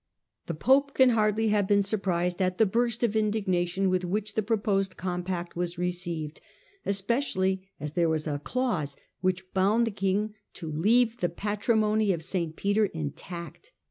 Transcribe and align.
The 0.47 0.55
pope 0.55 0.95
can 0.95 1.09
hardly 1.09 1.49
have 1.49 1.67
been 1.67 1.83
surprised 1.83 2.41
at 2.41 2.57
the 2.57 2.65
burst 2.65 3.03
of 3.03 3.15
indignation 3.15 3.87
with 3.87 4.03
which 4.03 4.33
the 4.33 4.41
proposed 4.41 4.97
compact 4.97 5.55
was 5.55 5.77
received, 5.77 6.41
especially 6.87 7.69
as 7.79 7.91
there 7.91 8.09
was 8.09 8.25
a 8.25 8.39
clause 8.39 8.97
which 9.19 9.53
bound 9.53 9.85
the 9.85 9.91
king 9.91 10.33
to 10.55 10.71
leave 10.71 11.17
the 11.17 11.29
patrimony 11.29 12.11
of 12.13 12.23
St. 12.23 12.55
Peter 12.55 12.85
intact. 12.87 13.73